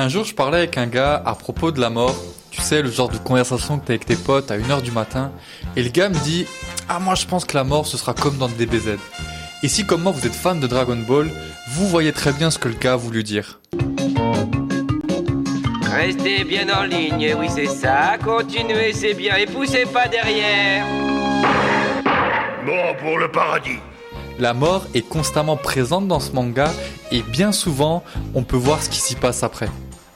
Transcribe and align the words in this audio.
Un 0.00 0.08
jour, 0.08 0.22
je 0.22 0.32
parlais 0.32 0.58
avec 0.58 0.78
un 0.78 0.86
gars 0.86 1.20
à 1.26 1.34
propos 1.34 1.72
de 1.72 1.80
la 1.80 1.90
mort. 1.90 2.14
Tu 2.52 2.60
sais, 2.60 2.82
le 2.82 2.88
genre 2.88 3.08
de 3.08 3.16
conversation 3.16 3.80
que 3.80 3.86
t'as 3.86 3.94
avec 3.94 4.06
tes 4.06 4.14
potes 4.14 4.48
à 4.52 4.56
1h 4.56 4.80
du 4.80 4.92
matin. 4.92 5.32
Et 5.74 5.82
le 5.82 5.88
gars 5.88 6.08
me 6.08 6.14
dit 6.14 6.46
Ah, 6.88 7.00
moi 7.00 7.16
je 7.16 7.26
pense 7.26 7.44
que 7.44 7.56
la 7.56 7.64
mort 7.64 7.84
ce 7.84 7.96
sera 7.96 8.14
comme 8.14 8.38
dans 8.38 8.46
DBZ. 8.46 8.90
Et 9.64 9.66
si, 9.66 9.84
comme 9.84 10.02
moi, 10.02 10.12
vous 10.12 10.24
êtes 10.24 10.36
fan 10.36 10.60
de 10.60 10.68
Dragon 10.68 10.96
Ball, 10.96 11.28
vous 11.70 11.88
voyez 11.88 12.12
très 12.12 12.32
bien 12.32 12.52
ce 12.52 12.60
que 12.60 12.68
le 12.68 12.76
gars 12.76 12.92
a 12.92 12.96
voulu 12.96 13.24
dire. 13.24 13.58
Restez 15.90 16.44
bien 16.44 16.68
en 16.72 16.84
ligne, 16.84 17.34
oui 17.36 17.48
c'est 17.52 17.66
ça. 17.66 18.18
Continuez, 18.24 18.92
c'est 18.92 19.14
bien. 19.14 19.34
Et 19.34 19.46
poussez 19.46 19.84
pas 19.84 20.06
derrière. 20.06 20.86
Bon, 22.64 22.94
pour 23.00 23.18
le 23.18 23.28
paradis. 23.32 23.80
La 24.38 24.54
mort 24.54 24.86
est 24.94 25.02
constamment 25.02 25.56
présente 25.56 26.06
dans 26.06 26.20
ce 26.20 26.30
manga 26.30 26.70
et 27.10 27.22
bien 27.22 27.50
souvent, 27.50 28.04
on 28.36 28.44
peut 28.44 28.56
voir 28.56 28.80
ce 28.80 28.88
qui 28.88 29.00
s'y 29.00 29.16
passe 29.16 29.42
après. 29.42 29.68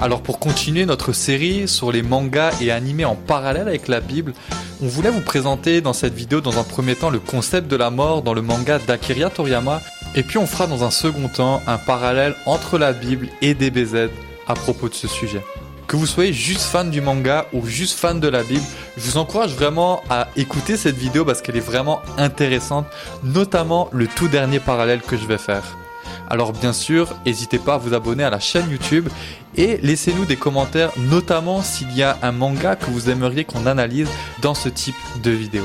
Alors 0.03 0.21
pour 0.21 0.41
continuer 0.41 0.85
notre 0.85 1.13
série 1.13 1.69
sur 1.69 1.93
les 1.93 2.03
mangas 2.03 2.61
et 2.61 2.73
animés 2.73 3.05
en 3.05 3.15
parallèle 3.15 3.69
avec 3.69 3.87
la 3.87 4.01
Bible, 4.01 4.35
on 4.83 4.89
voulait 4.89 5.13
vous 5.13 5.21
présenter 5.21 5.81
dans 5.81 5.93
cette 5.93 6.15
vidéo 6.15 6.41
dans 6.41 6.59
un 6.59 6.65
premier 6.65 6.97
temps 6.97 7.09
le 7.09 7.21
concept 7.21 7.69
de 7.69 7.77
la 7.77 7.91
mort 7.91 8.23
dans 8.23 8.35
le 8.35 8.43
manga 8.43 8.81
d'Akira 8.81 9.31
Toriyama 9.31 9.81
et 10.17 10.25
puis 10.25 10.39
on 10.39 10.47
fera 10.49 10.67
dans 10.67 10.83
un 10.83 10.91
second 10.91 11.29
temps 11.29 11.63
un 11.69 11.79
parallèle 11.79 12.35
entre 12.47 12.79
la 12.79 12.93
Bible 12.93 13.29
et 13.43 13.55
DBZ 13.55 14.11
à 14.49 14.55
propos 14.55 14.89
de 14.89 14.95
ce 14.95 15.07
sujet. 15.07 15.41
Que 15.87 15.95
vous 15.95 16.07
soyez 16.07 16.33
juste 16.33 16.63
fan 16.63 16.91
du 16.91 17.01
manga 17.01 17.47
ou 17.53 17.65
juste 17.65 17.97
fan 17.97 18.19
de 18.19 18.27
la 18.27 18.43
Bible, 18.43 18.65
je 18.97 19.09
vous 19.09 19.19
encourage 19.19 19.55
vraiment 19.55 20.03
à 20.11 20.27
écouter 20.35 20.77
cette 20.77 20.97
vidéo 20.97 21.25
parce 21.25 21.43
qu'elle 21.43 21.57
est 21.57 21.61
vraiment 21.61 22.03
intéressante, 22.19 22.87
notamment 23.23 23.89
le 23.93 24.09
tout 24.09 24.27
dernier 24.27 24.59
parallèle 24.59 25.01
que 25.01 25.17
je 25.17 25.27
vais 25.27 25.39
faire. 25.39 25.63
Alors 26.29 26.53
bien 26.53 26.73
sûr, 26.73 27.09
n'hésitez 27.27 27.59
pas 27.59 27.75
à 27.75 27.79
vous 27.79 27.95
abonner 27.95 28.25
à 28.25 28.31
la 28.31 28.41
chaîne 28.41 28.71
YouTube 28.71 29.09
et 29.57 29.79
laissez-nous 29.83 30.25
des 30.25 30.37
commentaires, 30.37 30.91
notamment 30.97 31.63
s'il 31.63 31.93
y 31.97 32.03
a 32.03 32.19
un 32.23 32.33
manga 32.33 32.77
que 32.77 32.91
vous 32.91 33.11
aimeriez 33.11 33.45
qu'on 33.45 33.67
analyse 33.67 34.09
dans 34.41 34.55
ce 34.55 34.69
type 34.69 34.97
de 35.23 35.31
vidéo. 35.31 35.65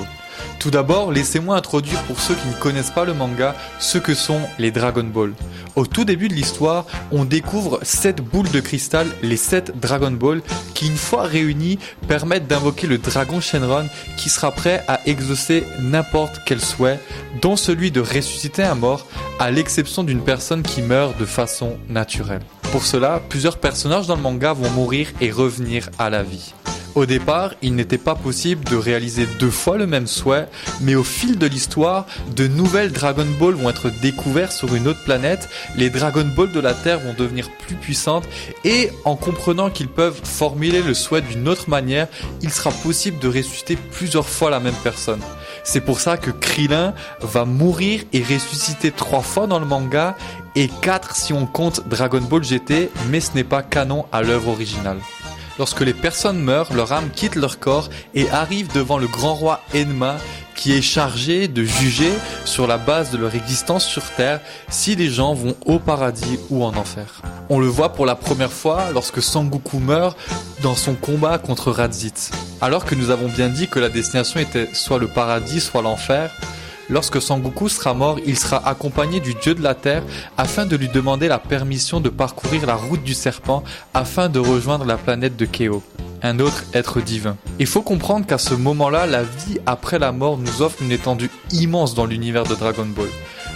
Tout 0.59 0.71
d'abord, 0.71 1.11
laissez-moi 1.11 1.55
introduire 1.55 2.02
pour 2.03 2.19
ceux 2.19 2.35
qui 2.35 2.47
ne 2.47 2.53
connaissent 2.53 2.91
pas 2.91 3.05
le 3.05 3.13
manga 3.13 3.55
ce 3.80 3.97
que 3.97 4.13
sont 4.13 4.41
les 4.59 4.71
Dragon 4.71 5.03
Ball. 5.03 5.33
Au 5.75 5.85
tout 5.85 6.05
début 6.05 6.27
de 6.27 6.33
l'histoire, 6.33 6.85
on 7.11 7.25
découvre 7.25 7.79
7 7.83 8.21
boules 8.21 8.49
de 8.49 8.59
cristal, 8.59 9.07
les 9.21 9.38
7 9.38 9.79
Dragon 9.79 10.11
Ball, 10.11 10.41
qui 10.73 10.88
une 10.88 10.97
fois 10.97 11.23
réunies 11.23 11.79
permettent 12.07 12.47
d'invoquer 12.47 12.88
le 12.88 12.97
dragon 12.97 13.39
Shenron 13.39 13.88
qui 14.17 14.29
sera 14.29 14.52
prêt 14.52 14.83
à 14.88 14.99
exaucer 15.05 15.63
n'importe 15.79 16.41
quel 16.45 16.61
souhait, 16.61 16.99
dont 17.41 17.55
celui 17.55 17.91
de 17.91 18.01
ressusciter 18.01 18.63
un 18.63 18.75
mort, 18.75 19.05
à 19.39 19.51
l'exception 19.51 20.03
d'une 20.03 20.22
personne 20.22 20.63
qui 20.63 20.81
meurt 20.81 21.17
de 21.19 21.25
façon 21.25 21.77
naturelle. 21.89 22.41
Pour 22.72 22.83
cela, 22.83 23.22
plusieurs 23.29 23.57
personnages 23.57 24.07
dans 24.07 24.16
le 24.16 24.22
manga 24.22 24.53
vont 24.53 24.69
mourir 24.72 25.07
et 25.22 25.31
revenir 25.31 25.89
à 25.99 26.09
la 26.09 26.23
vie. 26.23 26.53
Au 26.98 27.06
départ, 27.06 27.53
il 27.62 27.76
n'était 27.76 28.00
pas 28.00 28.16
possible 28.16 28.64
de 28.64 28.76
réaliser 28.76 29.28
deux 29.38 29.52
fois 29.52 29.78
le 29.78 29.86
même 29.86 30.08
souhait, 30.08 30.48
mais 30.81 30.95
au 30.95 31.03
fil 31.03 31.38
de 31.38 31.45
l'histoire, 31.45 32.08
de 32.36 32.48
nouvelles 32.48 32.92
Dragon 32.92 33.28
Ball 33.40 33.53
vont 33.53 33.70
être 33.70 33.92
découvertes 34.02 34.52
sur 34.52 34.73
une 34.73 34.88
autre 34.88 35.03
planète, 35.03 35.48
les 35.75 35.92
Dragon 35.92 36.25
Ball 36.36 36.52
de 36.52 36.59
la 36.59 36.73
Terre 36.73 37.00
vont 37.00 37.14
devenir 37.14 37.52
plus 37.52 37.75
puissantes, 37.75 38.28
et 38.64 38.90
en 39.06 39.16
comprenant 39.16 39.70
qu'ils 39.70 39.90
peuvent 39.90 40.20
formuler 40.23 40.81
le 40.81 40.95
souhait 40.95 41.22
d'une 41.22 41.48
autre 41.48 41.70
manière, 41.70 42.08
il 42.42 42.52
sera 42.52 42.72
possible 42.72 43.20
de 43.20 43.28
ressusciter 43.28 43.75
plusieurs 43.75 44.28
fois 44.28 44.50
la 44.50 44.59
même 44.59 44.73
personne. 44.84 45.22
C'est 45.64 45.81
pour 45.81 46.00
ça 46.00 46.18
que 46.18 46.31
Krillin 46.31 46.95
va 47.22 47.45
mourir 47.45 48.02
et 48.12 48.23
ressusciter 48.23 48.90
trois 48.90 49.22
fois 49.22 49.45
dans 49.45 49.59
le 49.59 49.68
manga, 49.68 50.18
et 50.56 50.68
quatre 50.81 51.16
si 51.16 51.31
on 51.31 51.45
compte 51.45 51.88
Dragon 51.88 52.22
Ball 52.22 52.44
GT, 52.44 52.90
mais 53.12 53.20
ce 53.20 53.36
n'est 53.36 53.44
pas 53.44 53.62
canon 53.62 54.08
à 54.12 54.23
l'œuvre 54.23 54.48
originale. 54.48 54.98
Lorsque 55.59 55.81
les 55.81 55.94
personnes 55.94 56.39
meurent, 56.39 56.73
leur 56.73 56.91
âme 56.91 57.09
quitte 57.09 57.36
leur 57.36 57.59
corps 57.59 57.89
et 58.13 58.30
arrive 58.30 58.72
devant 58.73 58.97
le 58.97 59.08
grand 59.08 59.33
roi 59.33 59.61
Enma 59.75 60.17
qui 60.55 60.73
est 60.73 60.81
chargé 60.81 61.47
de 61.47 61.63
juger 61.63 62.12
sur 62.44 62.68
la 62.68 62.78
base 62.78 63.12
de 63.12 63.18
leur 63.18 63.35
existence 63.35 63.85
sur 63.85 64.03
Terre 64.16 64.41
si 64.69 64.95
les 64.95 65.09
gens 65.09 65.34
vont 65.34 65.56
au 65.66 65.79
paradis 65.79 66.40
ou 66.50 66.63
en 66.63 66.75
enfer. 66.75 67.22
On 67.50 67.59
le 67.59 67.68
voit 67.68 67.94
pour 67.94 68.06
la 68.06 68.16
première 68.16 68.51
fois 68.51 68.91
lorsque 68.91 69.22
Sangoku 69.22 69.79
meurt 69.79 70.18
dans 70.63 70.75
son 70.75 70.95
combat 70.95 71.38
contre 71.38 71.72
Radzit. 71.72 72.31
Alors 72.59 72.85
que 72.85 72.95
nous 72.95 73.12
avons 73.12 73.28
bien 73.28 73.50
dit 73.50 73.68
que 73.68 73.79
la 73.79 73.89
destination 73.89 74.39
était 74.39 74.69
soit 74.74 74.97
le 74.97 75.07
paradis, 75.07 75.62
soit 75.62 75.84
l'enfer, 75.84 76.31
Lorsque 76.90 77.22
Sangoku 77.22 77.68
sera 77.68 77.94
mort, 77.94 78.18
il 78.25 78.40
sera 78.40 78.66
accompagné 78.66 79.20
du 79.20 79.34
dieu 79.34 79.53
de 79.53 79.62
la 79.62 79.75
terre 79.75 80.03
afin 80.38 80.66
de 80.66 80.78
lui 80.78 80.88
demander 80.88 81.28
la 81.28 81.40
permission 81.40 82.00
de 82.00 82.08
parcourir 82.08 82.66
la 82.66 82.75
route 82.75 83.03
du 83.03 83.14
serpent 83.14 83.64
afin 83.94 84.30
de 84.30 84.40
rejoindre 84.40 84.86
la 84.86 84.96
planète 84.96 85.36
de 85.36 85.46
Keo, 85.46 85.84
un 86.24 86.40
autre 86.40 86.64
être 86.74 87.02
divin. 87.02 87.36
Il 87.59 87.68
faut 87.68 87.81
comprendre 87.81 88.25
qu'à 88.25 88.38
ce 88.38 88.53
moment-là, 88.53 89.06
la 89.06 89.24
vie 89.24 89.59
après 89.66 90.00
la 90.00 90.14
mort 90.14 90.38
nous 90.38 90.62
offre 90.62 90.81
une 90.81 90.94
étendue 90.94 91.30
immense 91.52 91.94
dans 91.94 92.06
l'univers 92.06 92.46
de 92.46 92.56
Dragon 92.56 92.86
Ball. 92.86 93.09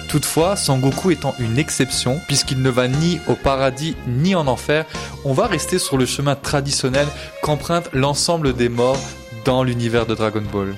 Toutefois, 0.09 0.57
Sangoku 0.57 1.11
étant 1.11 1.33
une 1.39 1.57
exception, 1.57 2.19
puisqu'il 2.27 2.61
ne 2.61 2.69
va 2.69 2.89
ni 2.89 3.21
au 3.29 3.35
paradis 3.35 3.95
ni 4.07 4.35
en 4.35 4.47
enfer, 4.47 4.85
on 5.23 5.31
va 5.31 5.47
rester 5.47 5.79
sur 5.79 5.97
le 5.97 6.05
chemin 6.05 6.35
traditionnel 6.35 7.07
qu'emprunte 7.41 7.89
l'ensemble 7.93 8.53
des 8.53 8.67
morts 8.67 8.99
dans 9.45 9.63
l'univers 9.63 10.05
de 10.05 10.15
Dragon 10.15 10.43
Ball. 10.51 10.75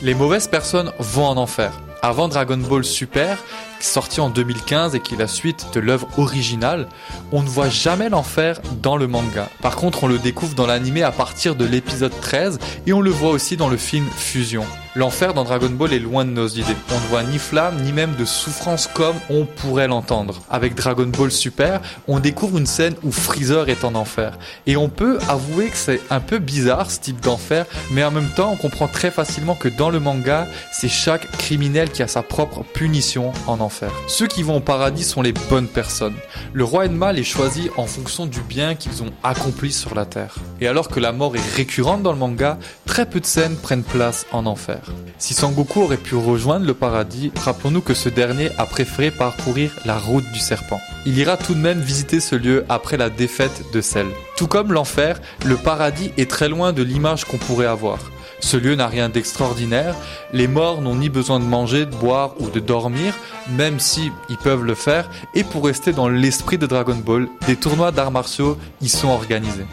Les 0.00 0.14
mauvaises 0.14 0.46
personnes 0.46 0.92
vont 1.00 1.26
en 1.26 1.36
enfer. 1.36 1.72
Avant 2.00 2.28
Dragon 2.28 2.58
Ball 2.58 2.84
Super, 2.84 3.42
sorti 3.80 4.20
en 4.20 4.30
2015 4.30 4.94
et 4.94 5.00
qui 5.00 5.14
est 5.14 5.18
la 5.18 5.26
suite 5.26 5.66
de 5.74 5.80
l'œuvre 5.80 6.08
originale, 6.16 6.88
on 7.32 7.42
ne 7.42 7.48
voit 7.48 7.68
jamais 7.68 8.08
l'enfer 8.08 8.60
dans 8.82 8.96
le 8.96 9.08
manga. 9.08 9.48
Par 9.62 9.74
contre, 9.76 10.04
on 10.04 10.06
le 10.06 10.18
découvre 10.18 10.54
dans 10.54 10.66
l'anime 10.66 11.02
à 11.02 11.10
partir 11.10 11.56
de 11.56 11.64
l'épisode 11.64 12.12
13 12.20 12.58
et 12.86 12.92
on 12.92 13.00
le 13.00 13.10
voit 13.10 13.30
aussi 13.30 13.56
dans 13.56 13.68
le 13.68 13.76
film 13.76 14.06
Fusion. 14.16 14.64
L'enfer 14.98 15.32
dans 15.32 15.44
Dragon 15.44 15.70
Ball 15.70 15.92
est 15.92 16.00
loin 16.00 16.24
de 16.24 16.32
nos 16.32 16.48
idées. 16.48 16.74
On 16.90 16.96
ne 16.96 17.06
voit 17.06 17.22
ni 17.22 17.38
flamme, 17.38 17.80
ni 17.82 17.92
même 17.92 18.16
de 18.16 18.24
souffrance 18.24 18.88
comme 18.92 19.14
on 19.30 19.44
pourrait 19.44 19.86
l'entendre. 19.86 20.42
Avec 20.50 20.74
Dragon 20.74 21.06
Ball 21.06 21.30
Super, 21.30 21.80
on 22.08 22.18
découvre 22.18 22.58
une 22.58 22.66
scène 22.66 22.96
où 23.04 23.12
Freezer 23.12 23.68
est 23.68 23.84
en 23.84 23.94
enfer. 23.94 24.36
Et 24.66 24.76
on 24.76 24.88
peut 24.88 25.20
avouer 25.28 25.68
que 25.68 25.76
c'est 25.76 26.00
un 26.10 26.18
peu 26.18 26.40
bizarre 26.40 26.90
ce 26.90 26.98
type 26.98 27.20
d'enfer, 27.20 27.64
mais 27.92 28.02
en 28.02 28.10
même 28.10 28.30
temps, 28.30 28.50
on 28.50 28.56
comprend 28.56 28.88
très 28.88 29.12
facilement 29.12 29.54
que 29.54 29.68
dans 29.68 29.90
le 29.90 30.00
manga, 30.00 30.48
c'est 30.72 30.88
chaque 30.88 31.30
criminel 31.30 31.92
qui 31.92 32.02
a 32.02 32.08
sa 32.08 32.22
propre 32.22 32.64
punition 32.64 33.30
en 33.46 33.60
enfer. 33.60 33.92
Ceux 34.08 34.26
qui 34.26 34.42
vont 34.42 34.56
au 34.56 34.60
paradis 34.60 35.04
sont 35.04 35.22
les 35.22 35.32
bonnes 35.48 35.68
personnes. 35.68 36.16
Le 36.52 36.64
roi 36.64 36.86
Enma 36.86 37.12
les 37.12 37.22
choisit 37.22 37.70
en 37.76 37.86
fonction 37.86 38.26
du 38.26 38.40
bien 38.40 38.74
qu'ils 38.74 39.04
ont 39.04 39.12
accompli 39.22 39.70
sur 39.70 39.94
la 39.94 40.06
terre. 40.06 40.34
Et 40.60 40.66
alors 40.66 40.88
que 40.88 40.98
la 40.98 41.12
mort 41.12 41.36
est 41.36 41.54
récurrente 41.54 42.02
dans 42.02 42.12
le 42.12 42.18
manga, 42.18 42.58
très 42.84 43.06
peu 43.06 43.20
de 43.20 43.26
scènes 43.26 43.54
prennent 43.54 43.84
place 43.84 44.26
en 44.32 44.44
enfer. 44.44 44.87
Si 45.18 45.34
Sangoku 45.34 45.82
aurait 45.82 45.96
pu 45.96 46.14
rejoindre 46.14 46.66
le 46.66 46.74
paradis, 46.74 47.32
rappelons-nous 47.36 47.80
que 47.80 47.94
ce 47.94 48.08
dernier 48.08 48.50
a 48.56 48.66
préféré 48.66 49.10
parcourir 49.10 49.72
la 49.84 49.98
route 49.98 50.30
du 50.32 50.38
serpent. 50.38 50.80
Il 51.06 51.18
ira 51.18 51.36
tout 51.36 51.54
de 51.54 51.60
même 51.60 51.80
visiter 51.80 52.20
ce 52.20 52.36
lieu 52.36 52.64
après 52.68 52.96
la 52.96 53.10
défaite 53.10 53.64
de 53.72 53.80
Cell. 53.80 54.06
Tout 54.36 54.46
comme 54.46 54.72
l'enfer, 54.72 55.20
le 55.44 55.56
paradis 55.56 56.12
est 56.16 56.30
très 56.30 56.48
loin 56.48 56.72
de 56.72 56.82
l'image 56.82 57.24
qu'on 57.24 57.38
pourrait 57.38 57.66
avoir. 57.66 57.98
Ce 58.40 58.56
lieu 58.56 58.76
n'a 58.76 58.86
rien 58.86 59.08
d'extraordinaire, 59.08 59.96
les 60.32 60.46
morts 60.46 60.80
n'ont 60.80 60.94
ni 60.94 61.08
besoin 61.08 61.40
de 61.40 61.44
manger, 61.44 61.86
de 61.86 61.94
boire 61.94 62.34
ou 62.38 62.48
de 62.48 62.60
dormir, 62.60 63.14
même 63.50 63.80
si 63.80 64.12
ils 64.30 64.36
peuvent 64.36 64.64
le 64.64 64.74
faire, 64.74 65.10
et 65.34 65.42
pour 65.42 65.66
rester 65.66 65.92
dans 65.92 66.08
l'esprit 66.08 66.58
de 66.58 66.66
Dragon 66.66 66.94
Ball, 66.94 67.28
des 67.46 67.56
tournois 67.56 67.90
d'arts 67.90 68.12
martiaux 68.12 68.56
y 68.80 68.88
sont 68.88 69.08
organisés. 69.08 69.66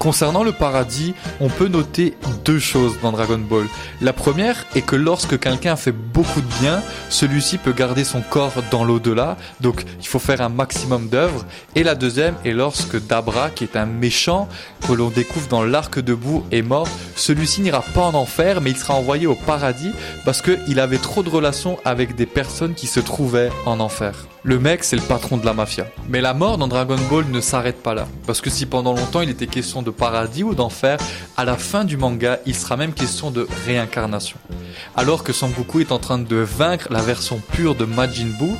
Concernant 0.00 0.44
le 0.44 0.52
paradis, 0.52 1.12
on 1.40 1.50
peut 1.50 1.68
noter 1.68 2.16
deux 2.42 2.58
choses 2.58 2.98
dans 3.02 3.12
Dragon 3.12 3.36
Ball. 3.36 3.66
La 4.00 4.14
première 4.14 4.64
est 4.74 4.80
que 4.80 4.96
lorsque 4.96 5.38
quelqu'un 5.38 5.76
fait 5.76 5.92
beaucoup 5.92 6.40
de 6.40 6.46
bien, 6.58 6.82
celui-ci 7.10 7.58
peut 7.58 7.74
garder 7.74 8.04
son 8.04 8.22
corps 8.22 8.54
dans 8.70 8.82
l'au-delà, 8.82 9.36
donc 9.60 9.84
il 10.00 10.06
faut 10.06 10.18
faire 10.18 10.40
un 10.40 10.48
maximum 10.48 11.10
d'œuvres. 11.10 11.44
Et 11.74 11.82
la 11.82 11.94
deuxième 11.94 12.34
est 12.46 12.54
lorsque 12.54 12.98
Dabra, 12.98 13.50
qui 13.50 13.64
est 13.64 13.76
un 13.76 13.84
méchant 13.84 14.48
que 14.88 14.94
l'on 14.94 15.10
découvre 15.10 15.48
dans 15.48 15.64
l'arc 15.64 16.00
de 16.00 16.14
boue, 16.14 16.46
est 16.50 16.62
mort, 16.62 16.88
celui-ci 17.14 17.60
n'ira 17.60 17.82
pas 17.82 18.00
en 18.00 18.14
enfer, 18.14 18.62
mais 18.62 18.70
il 18.70 18.78
sera 18.78 18.94
envoyé 18.94 19.26
au 19.26 19.34
paradis 19.34 19.92
parce 20.24 20.40
qu'il 20.40 20.80
avait 20.80 20.96
trop 20.96 21.22
de 21.22 21.28
relations 21.28 21.78
avec 21.84 22.16
des 22.16 22.24
personnes 22.24 22.72
qui 22.72 22.86
se 22.86 23.00
trouvaient 23.00 23.50
en 23.66 23.80
enfer. 23.80 24.29
Le 24.42 24.58
mec, 24.58 24.84
c'est 24.84 24.96
le 24.96 25.02
patron 25.02 25.36
de 25.36 25.44
la 25.44 25.52
mafia. 25.52 25.86
Mais 26.08 26.22
la 26.22 26.32
mort 26.32 26.56
dans 26.56 26.66
Dragon 26.66 26.96
Ball 27.10 27.26
ne 27.30 27.42
s'arrête 27.42 27.82
pas 27.82 27.92
là. 27.92 28.08
Parce 28.26 28.40
que 28.40 28.48
si 28.48 28.64
pendant 28.64 28.94
longtemps 28.94 29.20
il 29.20 29.28
était 29.28 29.46
question 29.46 29.82
de 29.82 29.90
paradis 29.90 30.42
ou 30.44 30.54
d'enfer, 30.54 30.98
à 31.36 31.44
la 31.44 31.56
fin 31.56 31.84
du 31.84 31.98
manga, 31.98 32.38
il 32.46 32.54
sera 32.54 32.78
même 32.78 32.94
question 32.94 33.30
de 33.30 33.46
réincarnation. 33.66 34.38
Alors 34.96 35.24
que 35.24 35.34
Sangoku 35.34 35.80
est 35.80 35.92
en 35.92 35.98
train 35.98 36.18
de 36.18 36.36
vaincre 36.36 36.88
la 36.90 37.02
version 37.02 37.38
pure 37.52 37.74
de 37.74 37.84
Majin 37.84 38.28
Buu, 38.38 38.56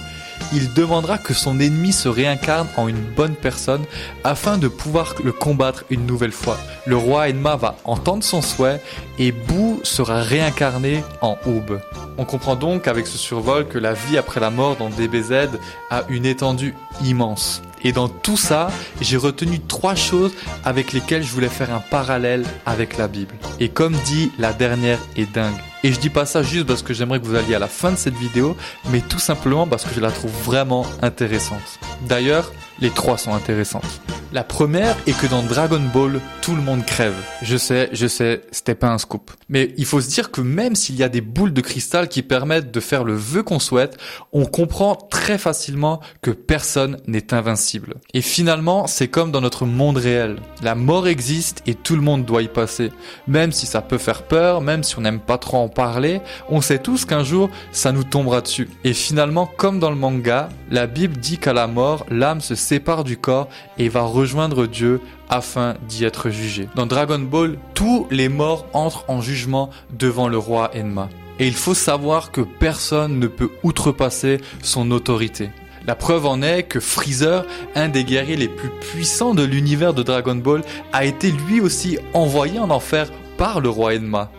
il 0.53 0.73
demandera 0.75 1.19
que 1.19 1.35
son 1.35 1.61
ennemi 1.61 1.93
se 1.93 2.09
réincarne 2.09 2.69
en 2.77 2.89
une 2.89 3.01
bonne 3.01 3.35
personne 3.35 3.85
afin 4.25 4.59
de 4.59 4.69
pouvoir 4.69 5.15
le 5.23 5.33
combattre 5.33 5.85
une 5.91 6.07
nouvelle 6.07 6.33
fois. 6.33 6.59
Le 6.87 6.97
roi 6.97 7.29
Enma 7.29 7.57
va 7.57 7.77
entendre 7.85 8.25
son 8.25 8.43
souhait 8.43 8.81
et 9.19 9.33
Bou 9.33 9.81
sera 9.83 10.23
réincarné 10.23 11.03
en 11.21 11.37
Oub. 11.47 11.81
On 12.19 12.25
comprend 12.25 12.57
donc 12.57 12.89
avec 12.89 13.07
ce 13.07 13.19
survol 13.19 13.67
que 13.67 13.79
la 13.79 13.95
vie 13.95 14.19
après 14.19 14.41
la 14.41 14.51
mort 14.51 14.77
dans 14.77 14.91
DBZ 14.91 15.49
a 15.91 16.03
une 16.09 16.27
étendue 16.27 16.75
immense. 17.05 17.63
Et 17.83 17.93
dans 17.93 18.09
tout 18.09 18.37
ça, 18.37 18.71
j'ai 19.01 19.17
retenu 19.17 19.61
trois 19.61 19.95
choses 19.95 20.33
avec 20.65 20.93
lesquelles 20.93 21.23
je 21.23 21.33
voulais 21.33 21.49
faire 21.49 21.73
un 21.73 21.81
parallèle 21.81 22.45
avec 22.67 22.99
la 22.99 23.09
Bible. 23.09 23.35
Et 23.59 23.69
comme 23.69 23.95
dit, 24.05 24.31
la 24.39 24.53
dernière 24.53 24.99
est 25.17 25.33
dingue. 25.33 25.70
Et 25.83 25.93
je 25.93 25.99
dis 25.99 26.11
pas 26.11 26.27
ça 26.27 26.43
juste 26.43 26.67
parce 26.67 26.83
que 26.83 26.93
j'aimerais 26.93 27.21
que 27.21 27.25
vous 27.25 27.35
alliez 27.35 27.55
à 27.55 27.59
la 27.59 27.69
fin 27.69 27.91
de 27.91 27.97
cette 27.97 28.17
vidéo, 28.17 28.57
mais 28.91 29.01
tout 29.01 29.19
simplement 29.19 29.67
parce 29.67 29.85
que 29.85 29.95
je 29.95 30.01
la 30.01 30.11
trouve 30.11 30.33
vraiment 30.45 30.85
intéressante. 31.01 31.79
D'ailleurs, 32.03 32.53
les 32.81 32.91
trois 32.91 33.17
sont 33.17 33.35
intéressantes. 33.35 34.01
La 34.33 34.45
première 34.45 34.97
est 35.09 35.19
que 35.19 35.27
dans 35.27 35.43
Dragon 35.43 35.81
Ball, 35.93 36.21
tout 36.41 36.55
le 36.55 36.63
monde 36.63 36.87
crève. 36.87 37.17
Je 37.43 37.57
sais, 37.57 37.89
je 37.93 38.07
sais, 38.07 38.43
c'était 38.53 38.77
pas 38.77 38.87
un 38.91 38.99
scoop. 38.99 39.33
Mais 39.49 39.75
il 39.77 39.85
faut 39.85 40.01
se 40.01 40.09
dire 40.09 40.31
que 40.31 40.41
même 40.41 40.77
s'il 40.77 40.95
y 40.95 41.03
a 41.03 41.09
des 41.09 41.21
boules 41.21 41.53
de 41.53 41.61
cristal 41.61 42.09
qui 42.09 42.23
permettent 42.23 42.71
de 42.71 42.79
faire 42.79 43.03
le 43.03 43.15
vœu 43.15 43.43
qu'on 43.43 43.59
souhaite, 43.59 43.97
on 44.33 44.45
comprend 44.45 44.95
très 44.95 45.37
facilement 45.37 45.99
que 46.23 46.31
personne 46.31 46.99
n'est 47.09 47.35
invincible. 47.35 47.95
Et 48.15 48.21
finalement, 48.21 48.87
c'est 48.87 49.09
comme 49.09 49.33
dans 49.33 49.41
notre 49.41 49.67
monde 49.67 49.97
réel. 49.97 50.37
La 50.63 50.77
mort 50.77 51.09
existe 51.09 51.63
et 51.67 51.75
tout 51.75 51.97
le 51.97 52.03
monde 52.03 52.25
doit 52.25 52.43
y 52.43 52.49
passer. 52.49 52.93
Même 53.27 53.51
si 53.51 53.67
ça 53.67 53.83
peut 53.83 53.99
faire 53.99 54.23
peur, 54.23 54.61
même 54.61 54.85
si 54.85 54.97
on 54.97 55.01
n'aime 55.01 55.19
pas 55.19 55.39
trop 55.39 55.57
en 55.57 55.69
parler, 55.69 56.21
on 56.49 56.61
sait 56.61 56.79
tous 56.79 57.05
qu'un 57.05 57.25
jour, 57.25 57.51
ça 57.73 57.91
nous 57.91 58.05
tombera 58.05 58.43
dessus. 58.43 58.69
Et 58.85 58.93
finalement, 58.93 59.47
comme 59.47 59.81
dans 59.81 59.91
le 59.91 59.97
manga, 59.97 60.51
la 60.71 60.87
Bible 60.87 61.17
dit 61.17 61.39
qu'à 61.39 61.53
la 61.53 61.67
mort, 61.67 62.07
l'âme 62.11 62.41
se 62.41 62.55
sépare 62.55 63.03
du 63.03 63.17
corps 63.17 63.49
et 63.77 63.89
va 63.89 64.03
rejoindre 64.21 64.67
Dieu 64.67 65.01
afin 65.31 65.77
d'y 65.89 66.05
être 66.05 66.29
jugé. 66.29 66.69
Dans 66.75 66.85
Dragon 66.85 67.19
Ball, 67.19 67.57
tous 67.73 68.07
les 68.11 68.29
morts 68.29 68.67
entrent 68.75 69.07
en 69.09 69.23
jugement 69.23 69.71
devant 69.99 70.29
le 70.29 70.37
roi 70.37 70.71
Enma. 70.77 71.09
Et 71.39 71.47
il 71.47 71.55
faut 71.55 71.73
savoir 71.73 72.31
que 72.31 72.43
personne 72.43 73.19
ne 73.19 73.27
peut 73.29 73.51
outrepasser 73.63 74.43
son 74.63 74.91
autorité. 74.91 75.49
La 75.87 75.95
preuve 75.95 76.27
en 76.27 76.43
est 76.43 76.65
que 76.65 76.81
Freezer, 76.81 77.47
un 77.75 77.89
des 77.89 78.05
guerriers 78.05 78.37
les 78.37 78.49
plus 78.49 78.69
puissants 78.69 79.35
de 79.35 79.43
l'univers 79.43 79.95
de 79.95 80.03
Dragon 80.03 80.37
Ball, 80.37 80.63
a 80.93 81.07
été 81.07 81.33
lui 81.33 81.63
aussi 81.63 81.99
envoyé 82.13 82.59
en 82.59 82.69
enfer 82.69 83.11
par 83.39 83.61
le 83.61 83.71
roi 83.71 83.95
Enma. 83.95 84.31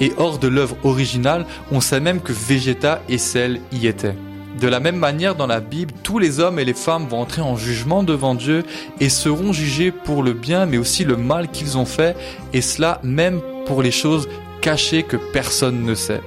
Et 0.00 0.12
hors 0.16 0.38
de 0.38 0.48
l'œuvre 0.48 0.78
originale, 0.82 1.44
on 1.70 1.82
sait 1.82 2.00
même 2.00 2.22
que 2.22 2.32
Vegeta 2.32 3.02
et 3.10 3.18
Cell 3.18 3.60
y 3.70 3.86
étaient. 3.86 4.16
De 4.60 4.68
la 4.68 4.80
même 4.80 4.96
manière, 4.96 5.34
dans 5.34 5.46
la 5.46 5.60
Bible, 5.60 5.92
tous 6.02 6.18
les 6.18 6.40
hommes 6.40 6.58
et 6.58 6.64
les 6.64 6.74
femmes 6.74 7.06
vont 7.08 7.20
entrer 7.20 7.42
en 7.42 7.56
jugement 7.56 8.02
devant 8.02 8.34
Dieu 8.34 8.64
et 9.00 9.10
seront 9.10 9.52
jugés 9.52 9.90
pour 9.90 10.22
le 10.22 10.32
bien 10.32 10.64
mais 10.64 10.78
aussi 10.78 11.04
le 11.04 11.16
mal 11.16 11.50
qu'ils 11.50 11.76
ont 11.76 11.84
fait, 11.84 12.16
et 12.54 12.62
cela 12.62 13.00
même 13.02 13.40
pour 13.66 13.82
les 13.82 13.90
choses 13.90 14.28
cachées 14.62 15.02
que 15.02 15.16
personne 15.16 15.84
ne 15.84 15.94
sait. 15.94 16.22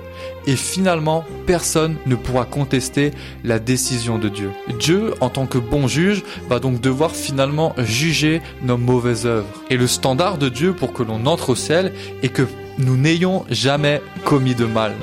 Et 0.45 0.55
finalement, 0.55 1.25
personne 1.47 1.95
ne 2.05 2.15
pourra 2.15 2.45
contester 2.45 3.11
la 3.43 3.59
décision 3.59 4.17
de 4.19 4.29
Dieu. 4.29 4.51
Dieu, 4.79 5.13
en 5.21 5.29
tant 5.29 5.45
que 5.45 5.57
bon 5.57 5.87
juge, 5.87 6.23
va 6.49 6.59
donc 6.59 6.79
devoir 6.81 7.15
finalement 7.15 7.73
juger 7.77 8.41
nos 8.61 8.77
mauvaises 8.77 9.25
œuvres. 9.25 9.47
Et 9.69 9.77
le 9.77 9.87
standard 9.87 10.37
de 10.37 10.49
Dieu 10.49 10.73
pour 10.73 10.93
que 10.93 11.03
l'on 11.03 11.25
entre 11.25 11.49
au 11.51 11.55
ciel 11.55 11.93
est 12.23 12.29
que 12.29 12.47
nous 12.77 12.95
n'ayons 12.95 13.45
jamais 13.49 14.01
commis 14.23 14.55
de 14.55 14.65
mal 14.65 14.93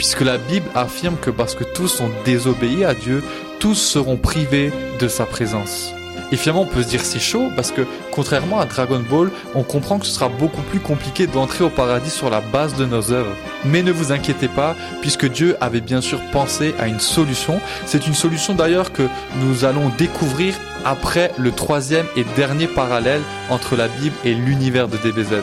puisque 0.00 0.22
la 0.22 0.38
Bible 0.38 0.64
affirme 0.74 1.18
que 1.20 1.28
parce 1.28 1.54
que 1.54 1.62
tous 1.62 2.00
ont 2.00 2.10
désobéi 2.24 2.86
à 2.86 2.94
Dieu, 2.94 3.22
tous 3.58 3.74
seront 3.74 4.16
privés 4.16 4.72
de 4.98 5.08
sa 5.08 5.26
présence. 5.26 5.92
Et 6.32 6.36
finalement, 6.38 6.62
on 6.62 6.74
peut 6.74 6.82
se 6.82 6.88
dire 6.88 7.04
c'est 7.04 7.20
chaud 7.20 7.50
parce 7.54 7.70
que 7.70 7.82
contrairement 8.10 8.58
à 8.60 8.64
Dragon 8.64 9.02
Ball, 9.10 9.30
on 9.54 9.62
comprend 9.62 9.98
que 9.98 10.06
ce 10.06 10.12
sera 10.12 10.30
beaucoup 10.30 10.62
plus 10.62 10.80
compliqué 10.80 11.26
d'entrer 11.26 11.64
au 11.64 11.68
paradis 11.68 12.08
sur 12.08 12.30
la 12.30 12.40
base 12.40 12.76
de 12.76 12.86
nos 12.86 13.12
œuvres. 13.12 13.36
Mais 13.66 13.82
ne 13.82 13.92
vous 13.92 14.10
inquiétez 14.10 14.48
pas, 14.48 14.74
puisque 15.02 15.30
Dieu 15.30 15.58
avait 15.60 15.82
bien 15.82 16.00
sûr 16.00 16.18
pensé 16.32 16.74
à 16.78 16.88
une 16.88 17.00
solution. 17.00 17.60
C'est 17.84 18.06
une 18.06 18.14
solution 18.14 18.54
d'ailleurs 18.54 18.94
que 18.94 19.06
nous 19.42 19.66
allons 19.66 19.90
découvrir 19.98 20.54
après 20.86 21.30
le 21.36 21.52
troisième 21.52 22.06
et 22.16 22.24
dernier 22.36 22.68
parallèle 22.68 23.20
entre 23.50 23.76
la 23.76 23.88
Bible 23.88 24.16
et 24.24 24.32
l'univers 24.32 24.88
de 24.88 24.96
DBZ. 24.96 25.42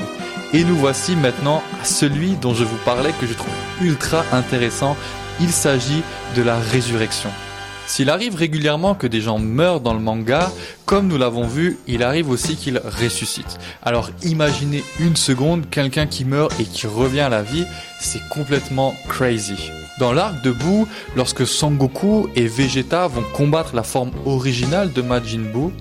Et 0.53 0.63
nous 0.63 0.77
voici 0.77 1.15
maintenant 1.15 1.61
à 1.81 1.83
celui 1.83 2.35
dont 2.37 2.53
je 2.53 2.63
vous 2.63 2.77
parlais 2.85 3.11
que 3.19 3.27
je 3.27 3.33
trouve 3.33 3.53
ultra 3.81 4.23
intéressant. 4.31 4.95
Il 5.41 5.49
s'agit 5.49 6.03
de 6.35 6.41
la 6.41 6.57
résurrection. 6.57 7.29
S'il 7.85 8.09
arrive 8.09 8.35
régulièrement 8.35 8.95
que 8.95 9.07
des 9.07 9.21
gens 9.21 9.39
meurent 9.39 9.79
dans 9.79 9.93
le 9.93 9.99
manga, 9.99 10.51
comme 10.85 11.07
nous 11.07 11.17
l'avons 11.17 11.47
vu, 11.47 11.77
il 11.87 12.03
arrive 12.03 12.29
aussi 12.29 12.55
qu'ils 12.55 12.81
ressuscitent. 12.83 13.57
Alors 13.83 14.09
imaginez 14.23 14.83
une 14.99 15.15
seconde 15.15 15.69
quelqu'un 15.69 16.05
qui 16.05 16.25
meurt 16.25 16.57
et 16.59 16.65
qui 16.65 16.87
revient 16.87 17.21
à 17.21 17.29
la 17.29 17.43
vie, 17.43 17.65
c'est 17.99 18.21
complètement 18.29 18.93
crazy. 19.07 19.71
Dans 19.99 20.13
l'arc 20.13 20.43
de 20.43 20.51
Buu, 20.51 20.85
lorsque 21.15 21.47
Sangoku 21.47 22.27
et 22.35 22.47
Vegeta 22.47 23.07
vont 23.07 23.23
combattre 23.33 23.75
la 23.75 23.83
forme 23.83 24.11
originale 24.25 24.93
de 24.93 25.01
Majin 25.01 25.41
Buu, 25.51 25.71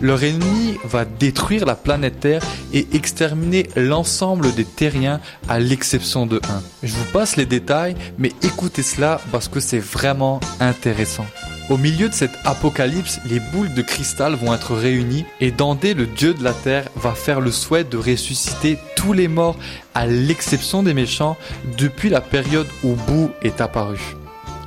leur 0.00 0.22
ennemi 0.22 0.78
va 0.84 1.04
détruire 1.04 1.66
la 1.66 1.74
planète 1.74 2.20
Terre 2.20 2.42
et 2.72 2.86
exterminer 2.92 3.68
l'ensemble 3.76 4.54
des 4.54 4.64
terriens 4.64 5.20
à 5.48 5.58
l'exception 5.58 6.26
de 6.26 6.40
un. 6.48 6.62
Je 6.82 6.94
vous 6.94 7.12
passe 7.12 7.36
les 7.36 7.46
détails, 7.46 7.96
mais 8.18 8.32
écoutez 8.42 8.82
cela 8.82 9.20
parce 9.30 9.48
que 9.48 9.60
c'est 9.60 9.78
vraiment 9.78 10.40
intéressant. 10.60 11.26
Au 11.68 11.78
milieu 11.78 12.08
de 12.08 12.14
cette 12.14 12.38
apocalypse, 12.44 13.18
les 13.24 13.40
boules 13.40 13.74
de 13.74 13.82
cristal 13.82 14.34
vont 14.34 14.54
être 14.54 14.76
réunies 14.76 15.26
et 15.40 15.50
Dandé, 15.50 15.94
le 15.94 16.06
dieu 16.06 16.32
de 16.32 16.44
la 16.44 16.52
terre, 16.52 16.84
va 16.94 17.12
faire 17.12 17.40
le 17.40 17.50
souhait 17.50 17.82
de 17.82 17.96
ressusciter 17.96 18.78
tous 18.94 19.12
les 19.12 19.26
morts 19.26 19.56
à 19.92 20.06
l'exception 20.06 20.84
des 20.84 20.94
méchants 20.94 21.36
depuis 21.76 22.08
la 22.08 22.20
période 22.20 22.68
où 22.84 22.94
Bou 22.94 23.30
est 23.42 23.60
apparu. 23.60 23.98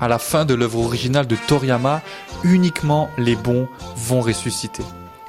À 0.01 0.09
la 0.09 0.19
fin 0.19 0.43
de 0.43 0.53
l'œuvre 0.53 0.79
originale 0.79 1.25
de 1.25 1.37
Toriyama, 1.47 2.01
uniquement 2.43 3.09
les 3.17 3.37
bons 3.37 3.69
vont 3.95 4.19
ressusciter. 4.19 4.83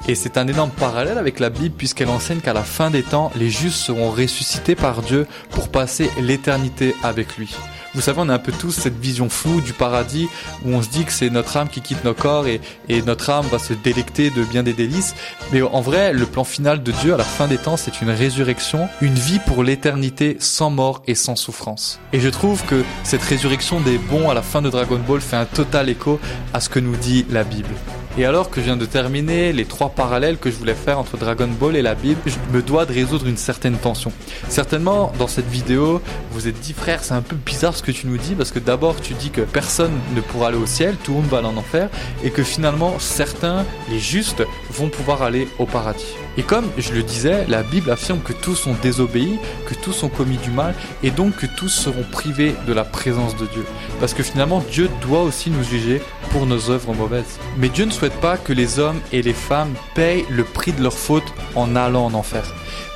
Et 0.09 0.15
c'est 0.15 0.37
un 0.37 0.47
énorme 0.49 0.71
parallèle 0.71 1.17
avec 1.17 1.39
la 1.39 1.49
Bible 1.49 1.75
puisqu'elle 1.77 2.09
enseigne 2.09 2.41
qu'à 2.41 2.53
la 2.53 2.63
fin 2.63 2.89
des 2.89 3.03
temps, 3.03 3.31
les 3.37 3.49
justes 3.49 3.77
seront 3.77 4.11
ressuscités 4.11 4.75
par 4.75 5.03
Dieu 5.03 5.25
pour 5.51 5.69
passer 5.69 6.09
l'éternité 6.19 6.95
avec 7.01 7.37
lui. 7.37 7.55
Vous 7.93 8.01
savez, 8.01 8.19
on 8.21 8.29
a 8.29 8.33
un 8.33 8.39
peu 8.39 8.53
tous 8.53 8.71
cette 8.71 8.97
vision 8.97 9.29
floue 9.29 9.59
du 9.59 9.73
paradis 9.73 10.29
où 10.65 10.73
on 10.73 10.81
se 10.81 10.89
dit 10.89 11.03
que 11.03 11.11
c'est 11.11 11.29
notre 11.29 11.57
âme 11.57 11.67
qui 11.67 11.81
quitte 11.81 12.03
nos 12.05 12.13
corps 12.13 12.47
et, 12.47 12.61
et 12.87 13.01
notre 13.01 13.29
âme 13.29 13.45
va 13.47 13.59
se 13.59 13.73
délecter 13.73 14.29
de 14.29 14.43
bien 14.43 14.63
des 14.63 14.73
délices. 14.73 15.13
Mais 15.51 15.61
en 15.61 15.81
vrai, 15.81 16.13
le 16.13 16.25
plan 16.25 16.45
final 16.45 16.83
de 16.83 16.91
Dieu 16.91 17.13
à 17.13 17.17
la 17.17 17.23
fin 17.23 17.47
des 17.47 17.57
temps, 17.57 17.77
c'est 17.77 18.01
une 18.01 18.09
résurrection, 18.09 18.87
une 19.01 19.15
vie 19.15 19.39
pour 19.39 19.63
l'éternité 19.63 20.37
sans 20.39 20.69
mort 20.69 21.03
et 21.05 21.15
sans 21.15 21.35
souffrance. 21.35 21.99
Et 22.13 22.19
je 22.19 22.29
trouve 22.29 22.63
que 22.65 22.83
cette 23.03 23.23
résurrection 23.23 23.81
des 23.81 23.97
bons 23.97 24.29
à 24.29 24.33
la 24.33 24.41
fin 24.41 24.61
de 24.61 24.69
Dragon 24.69 24.99
Ball 25.05 25.21
fait 25.21 25.35
un 25.35 25.45
total 25.45 25.89
écho 25.89 26.19
à 26.53 26.61
ce 26.61 26.69
que 26.69 26.79
nous 26.79 26.95
dit 26.95 27.25
la 27.29 27.43
Bible. 27.43 27.75
Et 28.17 28.25
alors 28.25 28.49
que 28.49 28.59
je 28.59 28.65
viens 28.65 28.75
de 28.75 28.85
terminer 28.85 29.53
les 29.53 29.63
trois 29.63 29.89
parallèles 29.89 30.37
que 30.37 30.51
je 30.51 30.57
voulais 30.57 30.75
faire 30.75 30.99
entre 30.99 31.15
Dragon 31.15 31.47
Ball 31.47 31.77
et 31.77 31.81
la 31.81 31.95
Bible, 31.95 32.19
je 32.25 32.35
me 32.51 32.61
dois 32.61 32.85
de 32.85 32.91
résoudre 32.91 33.25
une 33.25 33.37
certaine 33.37 33.77
tension. 33.77 34.11
Certainement, 34.49 35.13
dans 35.17 35.27
cette 35.27 35.47
vidéo, 35.47 36.01
vous 36.31 36.49
êtes 36.49 36.59
dit 36.59 36.73
frère, 36.73 37.03
c'est 37.03 37.13
un 37.13 37.21
peu 37.21 37.37
bizarre 37.37 37.73
ce 37.73 37.81
que 37.81 37.91
tu 37.91 38.07
nous 38.07 38.17
dis 38.17 38.35
parce 38.35 38.51
que 38.51 38.59
d'abord 38.59 38.99
tu 38.99 39.13
dis 39.13 39.29
que 39.29 39.41
personne 39.41 39.93
ne 40.13 40.19
pourra 40.19 40.49
aller 40.49 40.57
au 40.57 40.65
ciel, 40.65 40.97
tout 41.01 41.13
le 41.13 41.19
monde 41.19 41.29
va 41.29 41.37
aller 41.37 41.47
en 41.47 41.55
enfer, 41.55 41.89
et 42.23 42.31
que 42.31 42.43
finalement 42.43 42.99
certains, 42.99 43.65
les 43.89 43.99
justes, 43.99 44.43
vont 44.71 44.89
pouvoir 44.89 45.21
aller 45.21 45.47
au 45.59 45.65
paradis. 45.65 46.15
Et 46.37 46.43
comme 46.43 46.65
je 46.77 46.93
le 46.93 47.03
disais, 47.03 47.45
la 47.47 47.61
Bible 47.61 47.91
affirme 47.91 48.21
que 48.21 48.33
tous 48.33 48.65
ont 48.67 48.75
désobéi, 48.81 49.37
que 49.67 49.75
tous 49.75 50.03
ont 50.03 50.09
commis 50.09 50.37
du 50.37 50.49
mal, 50.49 50.73
et 51.03 51.11
donc 51.11 51.35
que 51.35 51.45
tous 51.45 51.69
seront 51.69 52.05
privés 52.09 52.55
de 52.65 52.73
la 52.73 52.83
présence 52.83 53.35
de 53.35 53.45
Dieu. 53.45 53.65
Parce 53.99 54.13
que 54.13 54.23
finalement, 54.23 54.63
Dieu 54.71 54.89
doit 55.01 55.23
aussi 55.23 55.49
nous 55.49 55.63
juger 55.63 56.01
pour 56.31 56.45
nos 56.45 56.69
œuvres 56.69 56.93
mauvaises. 56.93 57.39
Mais 57.57 57.69
Dieu 57.69 57.85
ne 57.85 57.91
souhaite 57.91 58.19
pas 58.21 58.37
que 58.37 58.53
les 58.53 58.79
hommes 58.79 58.99
et 59.11 59.21
les 59.21 59.33
femmes 59.33 59.73
payent 59.93 60.25
le 60.29 60.43
prix 60.43 60.71
de 60.71 60.81
leurs 60.81 60.97
fautes 60.97 61.33
en 61.55 61.75
allant 61.75 62.05
en 62.05 62.13
enfer. 62.13 62.43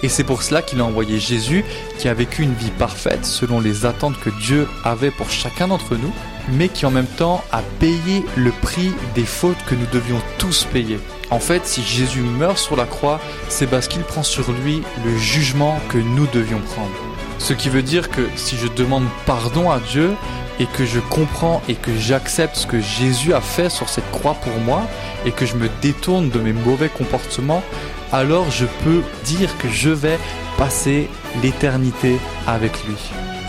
Et 0.03 0.09
c'est 0.09 0.23
pour 0.23 0.43
cela 0.43 0.61
qu'il 0.61 0.79
a 0.81 0.85
envoyé 0.85 1.19
Jésus, 1.19 1.65
qui 1.97 2.07
a 2.07 2.13
vécu 2.13 2.43
une 2.43 2.53
vie 2.53 2.71
parfaite 2.71 3.25
selon 3.25 3.59
les 3.59 3.85
attentes 3.85 4.19
que 4.19 4.29
Dieu 4.29 4.67
avait 4.83 5.11
pour 5.11 5.29
chacun 5.29 5.67
d'entre 5.67 5.95
nous, 5.95 6.11
mais 6.51 6.69
qui 6.69 6.85
en 6.85 6.91
même 6.91 7.07
temps 7.07 7.43
a 7.51 7.61
payé 7.79 8.23
le 8.35 8.51
prix 8.51 8.91
des 9.15 9.25
fautes 9.25 9.57
que 9.67 9.75
nous 9.75 9.87
devions 9.91 10.21
tous 10.37 10.65
payer. 10.65 10.99
En 11.31 11.39
fait, 11.39 11.65
si 11.65 11.81
Jésus 11.81 12.21
meurt 12.21 12.57
sur 12.57 12.75
la 12.75 12.85
croix, 12.85 13.19
c'est 13.49 13.67
parce 13.67 13.87
qu'il 13.87 14.01
prend 14.03 14.23
sur 14.23 14.51
lui 14.51 14.83
le 15.03 15.17
jugement 15.17 15.79
que 15.89 15.97
nous 15.97 16.27
devions 16.27 16.59
prendre. 16.59 16.91
Ce 17.39 17.53
qui 17.53 17.69
veut 17.69 17.81
dire 17.81 18.09
que 18.09 18.21
si 18.35 18.57
je 18.57 18.67
demande 18.67 19.05
pardon 19.25 19.69
à 19.71 19.79
Dieu 19.79 20.13
et 20.59 20.65
que 20.65 20.85
je 20.85 20.99
comprends 20.99 21.61
et 21.67 21.75
que 21.75 21.95
j'accepte 21.97 22.55
ce 22.55 22.67
que 22.67 22.79
Jésus 22.79 23.33
a 23.33 23.41
fait 23.41 23.69
sur 23.69 23.89
cette 23.89 24.09
croix 24.11 24.35
pour 24.35 24.57
moi 24.59 24.83
et 25.25 25.31
que 25.31 25.45
je 25.45 25.55
me 25.55 25.69
détourne 25.81 26.29
de 26.29 26.39
mes 26.39 26.53
mauvais 26.53 26.89
comportements, 26.89 27.63
alors 28.11 28.49
je 28.51 28.65
peux 28.83 29.01
dire 29.25 29.57
que 29.57 29.67
je 29.67 29.89
vais 29.89 30.17
passer 30.57 31.09
l'éternité 31.43 32.17
avec 32.47 32.71
lui. 32.85 32.95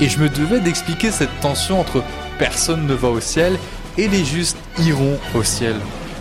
Et 0.01 0.09
je 0.09 0.19
me 0.19 0.29
devais 0.29 0.61
d'expliquer 0.61 1.11
cette 1.11 1.41
tension 1.41 1.81
entre 1.81 2.03
personne 2.39 2.87
ne 2.87 2.95
va 2.95 3.09
au 3.09 3.21
ciel 3.21 3.59
et 3.97 4.09
les 4.09 4.25
justes 4.25 4.59
iront 4.79 5.19
au 5.35 5.43
ciel. 5.43 5.77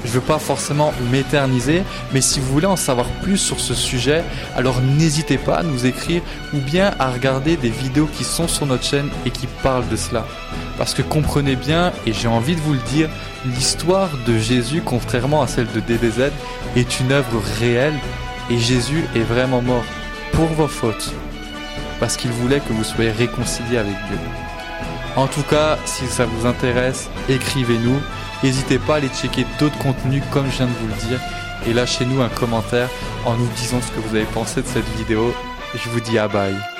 Je 0.05 0.11
veux 0.11 0.21
pas 0.21 0.37
forcément 0.37 0.93
m'éterniser, 1.11 1.83
mais 2.13 2.21
si 2.21 2.39
vous 2.39 2.51
voulez 2.53 2.67
en 2.67 2.75
savoir 2.75 3.07
plus 3.23 3.37
sur 3.37 3.59
ce 3.59 3.73
sujet, 3.73 4.23
alors 4.55 4.79
n'hésitez 4.81 5.37
pas 5.37 5.55
à 5.55 5.63
nous 5.63 5.85
écrire 5.85 6.21
ou 6.53 6.59
bien 6.59 6.93
à 6.99 7.09
regarder 7.09 7.57
des 7.57 7.69
vidéos 7.69 8.07
qui 8.15 8.23
sont 8.23 8.47
sur 8.47 8.67
notre 8.67 8.83
chaîne 8.83 9.09
et 9.25 9.31
qui 9.31 9.47
parlent 9.63 9.87
de 9.89 9.95
cela. 9.95 10.25
Parce 10.77 10.93
que 10.93 11.01
comprenez 11.01 11.55
bien, 11.55 11.91
et 12.05 12.13
j'ai 12.13 12.27
envie 12.27 12.55
de 12.55 12.61
vous 12.61 12.73
le 12.73 12.79
dire, 12.91 13.09
l'histoire 13.45 14.09
de 14.27 14.37
Jésus, 14.37 14.81
contrairement 14.85 15.41
à 15.41 15.47
celle 15.47 15.67
de 15.73 15.79
DDZ, 15.79 16.31
est 16.75 16.99
une 16.99 17.11
œuvre 17.11 17.41
réelle 17.59 17.95
et 18.51 18.59
Jésus 18.59 19.03
est 19.15 19.19
vraiment 19.19 19.61
mort 19.61 19.85
pour 20.33 20.47
vos 20.47 20.67
fautes. 20.67 21.13
Parce 21.99 22.15
qu'il 22.15 22.31
voulait 22.31 22.59
que 22.59 22.73
vous 22.73 22.83
soyez 22.83 23.11
réconciliés 23.11 23.77
avec 23.77 23.95
Dieu. 24.07 24.44
En 25.15 25.27
tout 25.27 25.43
cas, 25.43 25.77
si 25.85 26.07
ça 26.07 26.25
vous 26.25 26.45
intéresse, 26.45 27.09
écrivez-nous. 27.29 27.99
N'hésitez 28.43 28.79
pas 28.79 28.95
à 28.95 28.97
aller 28.97 29.09
checker 29.09 29.45
d'autres 29.59 29.77
contenus 29.77 30.21
comme 30.31 30.45
je 30.51 30.57
viens 30.57 30.67
de 30.67 30.71
vous 30.71 30.87
le 30.87 31.07
dire 31.07 31.19
et 31.65 31.73
lâchez-nous 31.73 32.21
un 32.21 32.29
commentaire 32.29 32.89
en 33.25 33.35
nous 33.35 33.47
disant 33.55 33.81
ce 33.81 33.91
que 33.91 33.99
vous 34.05 34.15
avez 34.15 34.25
pensé 34.25 34.61
de 34.61 34.67
cette 34.67 34.89
vidéo. 34.97 35.33
Je 35.73 35.89
vous 35.89 35.99
dis 35.99 36.17
à 36.17 36.27
bye. 36.27 36.74